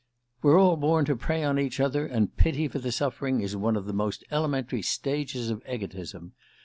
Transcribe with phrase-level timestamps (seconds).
[0.41, 3.85] "We're all born to prey on each other, and pity for suffering is one of
[3.85, 6.33] the most elementary stages of egotism.